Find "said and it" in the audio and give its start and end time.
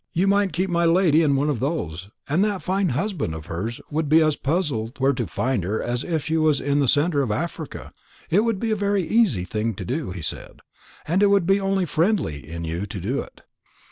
10.23-11.27